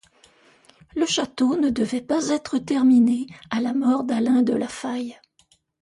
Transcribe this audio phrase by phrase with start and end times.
[0.95, 5.15] Le château ne devait pas être terminé à la mort d'Alain de La Faye.